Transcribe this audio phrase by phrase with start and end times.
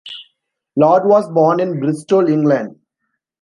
[0.75, 2.79] Lord was born in Bristol, England.